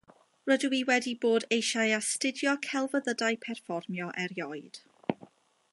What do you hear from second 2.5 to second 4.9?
celfyddydau perfformio erioed